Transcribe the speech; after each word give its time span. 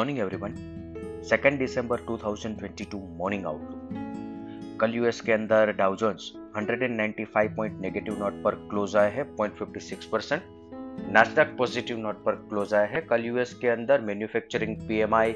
Morning 0.00 0.18
everyone 0.18 0.54
second 1.28 1.58
December 1.58 2.00
2022 2.00 3.00
morning 3.16 3.46
outlook 3.46 4.78
कल 4.80 4.94
US 4.94 5.20
के 5.20 5.32
अंदर 5.32 5.72
Dow 5.72 5.96
Jones 5.96 6.30
195 6.58 7.48
point 7.56 7.80
negative 7.80 8.18
note 8.18 8.42
पर 8.42 8.54
क्लोज 8.70 8.96
आए 8.96 9.10
हैं 9.12 9.24
0.56 9.36 10.04
परसेंट 10.04 10.42
नास्डक 11.12 11.54
पॉजिटिव 11.58 11.98
नोट 11.98 12.22
पर 12.24 12.34
क्लोज 12.48 12.74
आया 12.74 12.86
है, 12.86 13.00
कल 13.00 13.24
यूएस 13.24 13.52
के 13.54 13.68
अंदर 13.68 14.00
मैन्युफैक्चरिंग 14.00 14.76
पीएमआई 14.76 15.34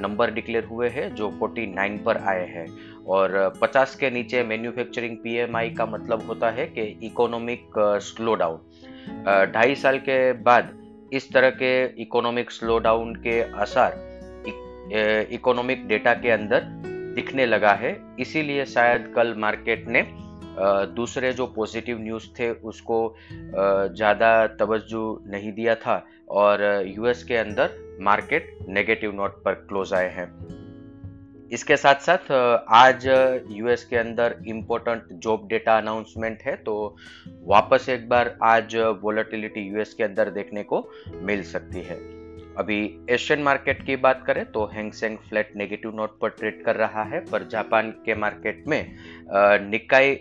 नंबर 0.00 0.30
डिक्लेयर 0.30 0.64
हुए 0.64 0.88
हैं, 0.88 1.14
जो 1.14 1.30
49 1.42 1.98
पर 2.04 2.16
आए 2.16 2.46
हैं. 2.46 2.66
और 3.06 3.52
50 3.62 3.94
के 3.94 4.10
नीचे 4.10 4.42
मैन्युफैक्चरिंग 4.42 5.16
पीएमआई 5.16 5.70
का 5.70 5.86
मतलब 5.86 6.26
होता 6.26 6.50
है 6.50 6.66
कि 6.66 6.82
इकोनॉमिक 7.02 7.78
स्लो 8.08 8.34
डाउन 8.34 8.58
ढाई 9.52 9.74
साल 9.74 9.98
के 9.98 10.32
बाद 10.32 10.76
इस 11.12 11.32
तरह 11.32 11.50
के 11.52 11.72
इकोनॉमिक 12.02 12.50
स्लो 12.50 12.78
डाउन 12.78 13.14
के 13.16 13.40
असर 13.60 14.04
इकोनॉमिक 15.32 15.86
डेटा 15.88 16.14
के 16.14 16.30
अंदर 16.30 16.64
दिखने 17.16 17.46
लगा 17.46 17.72
है। 17.72 17.96
इसीलिए 18.20 18.64
शायद 18.66 19.12
कल 19.16 19.34
मार्केट 19.38 19.88
ने 19.88 20.02
दूसरे 20.96 21.32
जो 21.32 21.46
पॉजिटिव 21.46 21.98
न्यूज़ 22.00 22.26
थे 22.38 22.50
उसको 22.64 22.98
ज़्यादा 23.32 24.46
तवज्जो 24.56 25.04
नहीं 25.26 25.52
दिया 25.52 25.74
था 25.74 26.04
और 26.32 26.62
यूएस 26.86 27.24
के 27.24 27.36
अंदर 27.36 27.96
मार्केट 28.00 28.58
नेगेटिव 28.68 29.14
नोट 29.14 29.42
पर 29.42 29.54
क्लोज 29.68 29.92
आए 29.94 30.08
हैं। 30.08 30.26
इसके 31.52 31.76
साथ 31.76 32.00
साथ 32.00 32.30
आज 32.68 33.06
यूएस 33.50 33.84
के 33.84 33.96
अंदर 33.96 34.36
इम्पोर्टेंट 34.48 35.12
जॉब 35.22 35.46
डेटा 35.48 35.76
अनाउंसमेंट 35.78 36.42
है 36.42 36.56
तो 36.56 36.74
वापस 37.44 37.88
एक 37.88 38.08
बार 38.08 38.36
आज 38.42 38.76
वोलेटिलिटी 39.02 39.60
यूएस 39.60 39.94
के 39.94 40.04
अंदर 40.04 40.30
देखने 40.30 40.62
को 40.62 40.88
मिल 41.22 41.42
सकती 41.42 41.82
है। 41.82 41.98
अभी 42.58 42.78
एशियन 43.10 43.42
मार्केट 43.42 43.84
की 43.86 43.96
बात 43.96 44.22
करें 44.26 44.44
तो 44.52 44.64
Hang Seng 44.66 45.16
flat 45.28 45.52
negative 45.56 45.94
note 45.94 46.18
पर 46.20 46.28
ट्रेड 46.28 46.62
कर 46.64 46.76
रहा 46.76 47.02
है, 47.04 47.20
पर 47.20 47.46
जापान 47.48 47.90
के 48.04 48.14
मार्केट 48.14 48.64
में 48.68 48.96
निकाई 49.70 50.14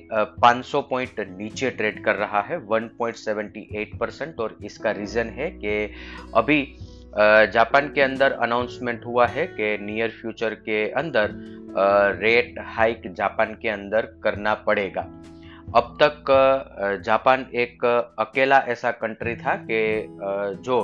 500 0.43 0.81
पॉइंट 0.89 1.19
नीचे 1.37 1.69
ट्रेड 1.71 2.03
कर 2.05 2.15
रहा 2.15 2.41
है 2.41 2.59
1.78 2.67 3.97
परसेंट 3.99 4.39
और 4.39 4.57
इसका 4.65 4.91
रीजन 4.91 5.29
है 5.29 5.49
कि 5.51 5.93
अभी 6.35 6.61
जापान 7.53 7.87
के 7.89 8.01
अंदर 8.01 8.31
अनाउंसमेंट 8.31 9.05
हुआ 9.05 9.25
है 9.27 9.45
कि 9.47 9.77
नियर 9.77 10.09
फ्यूचर 10.11 10.53
के 10.53 10.89
अंदर 10.91 11.31
रेट 12.19 12.55
हाइक 12.65 13.01
जापान 13.13 13.53
के 13.61 13.69
अंदर 13.69 14.01
करना 14.23 14.53
पड़ेगा। 14.53 15.01
अब 15.75 15.97
तक 16.01 16.25
जापान 17.05 17.45
एक 17.55 17.85
अकेला 18.19 18.57
ऐसा 18.67 18.91
कंट्री 18.91 19.35
था 19.35 19.55
कि 19.71 20.05
जो 20.65 20.81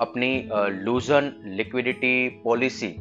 अपनी 0.00 0.48
लूजन 0.84 1.32
लिक्विडिटी 1.46 2.28
पॉलिसी 2.44 2.94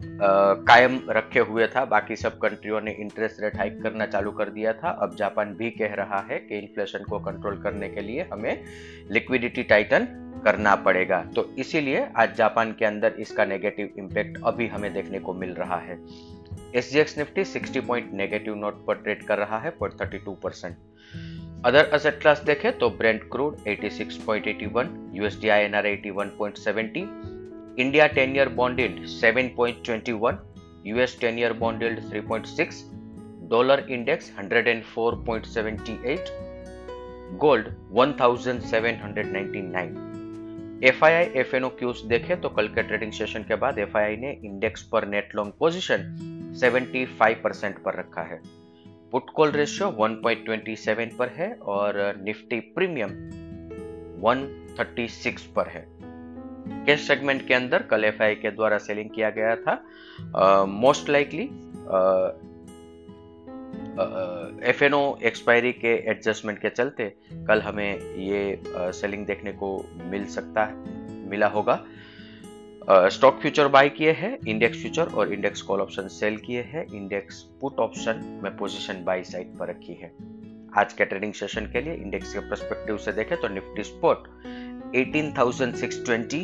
कायम 0.00 1.00
रखे 1.08 1.40
हुए 1.40 1.66
था। 1.66 1.84
बाकी 1.84 2.16
सब 2.16 2.38
कंट्रियों 2.38 2.80
ने 2.80 2.92
इंटरेस्ट 2.92 3.42
रेट 3.42 3.56
हाइक 3.56 3.82
करना 3.82 4.06
चालू 4.06 4.30
कर 4.30 4.50
दिया 4.50 4.72
था। 4.72 4.90
अब 5.02 5.14
जापान 5.16 5.54
भी 5.54 5.70
कह 5.70 5.94
रहा 5.94 6.20
है 6.30 6.38
कि 6.38 6.58
इन्फ्लेशन 6.58 7.04
को 7.04 7.18
कंट्रोल 7.18 7.60
करने 7.62 7.88
के 7.88 8.00
लिए 8.00 8.26
हमें 8.32 8.64
लिक्विडिटी 9.10 9.62
टाइटन 9.62 10.06
करना 10.44 10.74
पड़ेगा। 10.76 11.22
तो 11.34 11.44
इसीलिए 11.58 12.06
आज 12.16 12.34
जापान 12.36 12.72
के 12.72 12.84
अंदर 12.84 13.14
इसका 13.18 13.44
नेगेटिव 13.44 13.94
इम्पैक्ट 13.98 14.38
अभी 14.44 14.66
हमें 14.66 14.92
देखने 14.94 15.18
को 15.18 15.34
मिल 15.34 15.54
रहा 15.54 15.76
है। 15.76 15.98
S 16.74 16.92
G 16.92 16.98
X 17.00 17.18
Nifty 17.18 17.44
sixty 17.44 17.80
point 17.80 18.12
negative 18.12 18.54
note 18.54 18.84
पर 18.86 18.94
ट्रेड 18.94 19.22
कर 19.22 19.38
रहा 19.38 19.58
है 19.58 19.70
point 19.70 20.00
thirty 20.00 20.18
two 20.18 20.34
percent 20.34 20.76
other 21.64 21.84
asset 21.84 22.20
class 22.20 22.42
देखें 22.44 22.78
तो 22.78 22.90
brent 22.90 23.20
crude 23.30 23.56
86.81 23.68 24.88
USD 25.12 25.48
INR 25.48 25.86
81.70 25.86 27.35
India 27.78 28.08
10 28.08 28.18
year 28.18 28.48
bond 28.48 28.80
yield 28.80 29.06
7.21 29.06 30.34
US 30.86 31.20
10 31.20 31.38
year 31.38 31.52
bond 31.52 31.82
yield 31.82 31.98
3.6 31.98 32.84
dollar 33.50 33.86
index 33.90 34.32
104.78 34.40 37.36
gold 37.36 37.66
1799 37.98 40.84
F 40.84 41.04
I 41.04 41.12
I 41.12 41.44
cues 41.54 42.06
देखे 42.06 42.36
तो 42.36 42.48
कल 42.48 42.68
के 42.68 42.82
ट्रेडिंग 42.82 43.12
सेशन 43.12 43.42
के 43.42 43.56
बाद 43.56 43.78
एफ़ 43.78 43.98
आई 43.98 44.04
आई 44.04 44.16
ने 44.16 44.40
इंडेक्स 44.44 44.82
पर 44.82 45.08
नेट 45.08 45.28
लॉन्ग 45.34 45.52
पोजिशन 45.58 45.98
75 46.62 47.34
परसेंट 47.44 47.78
पर 47.78 47.98
रखा 47.98 48.22
है। 48.22 48.40
पुट 49.12 49.30
कॉल 49.30 49.50
रेशियो 49.50 49.96
1.27 50.00 51.18
पर 51.18 51.28
है 51.28 51.54
और 51.54 52.22
निफ्टी 52.24 52.60
प्रीमियम 52.60 53.10
136 54.22 55.40
पर 55.56 55.68
है। 55.68 56.05
कैश 56.86 57.06
सेगमेंट 57.06 57.46
के 57.48 57.54
अंदर? 57.54 57.82
कल 57.82 58.04
एफ़ 58.04 58.22
के 58.42 58.50
द्वारा 58.50 58.78
सेलिंग 58.78 59.10
किया 59.10 59.30
गया 59.30 59.56
था। 59.56 60.66
Most 60.68 61.08
likely 61.08 61.44
F 64.70 64.84
N 64.84 64.94
expiry 65.22 65.72
के 65.72 65.94
एडजस्टमेंट 66.10 66.58
के 66.58 66.70
चलते 66.70 67.08
कल 67.48 67.60
हमें 67.60 68.00
ये 68.16 68.62
सेलिंग 68.68 69.22
uh, 69.22 69.26
देखने 69.26 69.52
को 69.52 69.68
मिल 70.04 70.24
सकता 70.26 70.64
है 70.64 70.74
मिला 71.30 71.46
होगा। 71.46 71.84
स्टॉक 72.88 73.38
फ्यूचर 73.40 73.68
बाय 73.68 73.88
किए 73.88 74.12
हैं 74.12 74.38
इंडेक्स 74.48 74.80
फ्यूचर 74.80 75.12
और 75.12 75.32
इंडेक्स 75.32 75.62
कॉल 75.62 75.80
ऑप्शन 75.80 76.08
सेल 76.08 76.36
किए 76.36 76.62
हैं। 76.62 76.86
इंडेक्स 76.94 77.40
पुट 77.60 77.78
ऑप्शन 77.78 78.40
में 78.42 78.56
पोजीशन 78.56 79.04
बाय 79.04 79.22
साइड 79.24 79.56
पर 79.58 79.68
रखी 79.68 79.94
है। 79.94 80.12
आज 80.78 80.92
के 80.92 81.04
ट्रेडिंग 81.04 81.32
सेशन 81.32 81.66
के 81.66 81.80
लिए 81.80 81.94
इंडेक्स 81.94 82.34
के 82.34 82.40
परस्पेक्टिव 82.40 82.96
से 82.96 83.12
देखें 83.12 83.40
तो 83.40 83.48
निफ्टी 83.48 83.82
स्पॉट 83.82 84.28
18,620, 84.96 86.42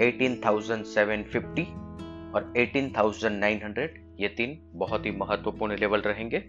18,750 0.00 1.66
और 2.34 2.52
18,900 2.56 3.90
ये 4.20 4.28
तीन 4.28 4.58
बहुत 4.74 5.06
ही 5.06 5.10
महत्वपूर्ण 5.10 5.76
लेवल 5.76 6.00
रहेंगे। 6.00 6.42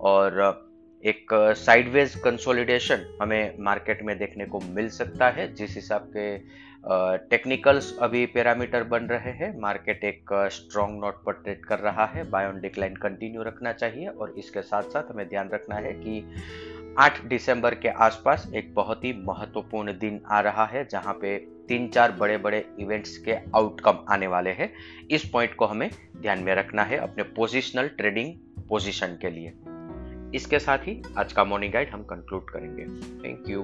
और 0.00 0.30
एक 1.04 1.32
साइडवेज 1.58 2.14
कंसोलिडेशन 2.14 3.04
हमें 3.22 3.54
मार्केट 3.60 4.02
में 4.02 4.16
देखने 4.18 4.44
को 4.46 4.60
मिल 4.70 4.88
सकता 4.88 5.28
है। 5.28 5.54
जिस 5.54 5.74
हिसाब 5.74 6.10
के 6.16 6.26
टेक्निकल्स 7.30 7.96
अभी 7.98 8.24
पैरामीटर 8.26 8.84
बन 8.84 9.04
रहे 9.04 9.32
हैं 9.32 9.50
मार्केट 9.60 10.04
एक 10.04 10.30
स्ट्रॉन्ग 10.52 11.00
नोट 11.04 11.22
पर 11.24 11.32
ट्रेड 11.32 11.64
कर 11.64 11.78
रहा 11.78 12.04
है। 12.06 12.24
बाय 12.30 12.46
ऑन 12.46 12.60
डिक्लाइन 12.60 12.94
कंटिन्यू 12.96 13.42
रखना 13.42 13.72
चाहिए 13.72 14.06
और 14.08 14.34
इसके 14.38 14.62
साथ 14.62 14.82
साथ 14.82 15.10
हमें 15.10 15.28
ध्यान 15.28 15.48
रखना 15.48 15.76
है 15.76 15.92
कि 15.92 16.24
8 16.98 17.20
दिसंबर 17.24 17.74
के 17.74 17.88
आसपास 17.88 18.50
एक 18.54 18.74
बहुत 18.74 19.04
ही 19.04 19.12
महत्वपूर्ण 19.12 19.92
दिन 19.98 20.20
आ 20.26 20.40
रहा 20.40 20.64
है, 20.64 20.88
जहाँ 20.90 21.14
पे 21.14 21.38
तीन 21.68 21.88
चार 21.88 22.12
बड़े 22.12 22.36
बड़े 22.38 22.64
इवेंट्स 22.80 23.16
के 23.18 23.32
आउटकम 23.32 23.98
आने 24.08 24.26
वाले 24.26 24.50
हैं। 24.50 24.72
इस 25.10 25.24
पॉइंट 25.24 25.54
को 25.54 25.66
हमें 25.66 25.90
ध्यान 26.16 26.38
में 26.38 26.54
रखना 26.54 26.82
है 26.82 26.96
अपने 26.96 27.22
पोजिशनल 27.22 27.88
ट्रेडिंग 27.88 28.34
पोजिशन 28.68 29.06
के 29.06 29.30
लिए। 29.30 29.52
इसके 30.34 30.58
साथ 30.58 30.78
ही 30.78 31.02
आज 31.18 31.32
का 31.32 31.44
मॉर्निंग 31.44 31.72
गाइड 31.72 31.88
हम 31.88 32.02
कंक्लूड 32.02 32.50
करेंगे। 32.50 32.84
Thank 33.24 33.48
you 33.48 33.62